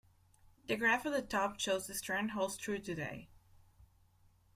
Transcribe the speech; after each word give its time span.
The 0.65 0.77
graph 0.77 1.05
at 1.05 1.11
the 1.13 1.21
top 1.21 1.59
shows 1.59 1.85
this 1.85 2.01
trend 2.01 2.31
holds 2.31 2.57
true 2.57 2.79
today. 2.79 3.29